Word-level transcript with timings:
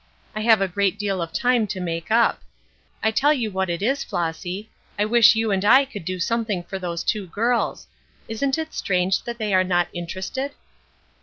I 0.35 0.39
have 0.39 0.61
a 0.61 0.67
great 0.67 0.97
deal 0.97 1.21
of 1.21 1.31
time 1.31 1.67
to 1.67 1.79
make 1.79 2.09
up. 2.09 2.41
I 3.03 3.11
tell 3.11 3.31
you 3.35 3.51
what 3.51 3.69
it 3.69 3.83
is, 3.83 4.03
Flossy, 4.03 4.67
I 4.97 5.05
wish 5.05 5.35
you 5.35 5.51
and 5.51 5.63
I 5.63 5.85
could 5.85 6.05
do 6.05 6.17
something 6.19 6.63
for 6.63 6.79
those 6.79 7.03
two 7.03 7.27
girls. 7.27 7.85
Isn't 8.27 8.57
it 8.57 8.73
strange 8.73 9.21
that 9.25 9.37
they 9.37 9.53
are 9.53 9.63
not 9.63 9.89
interested?" 9.93 10.53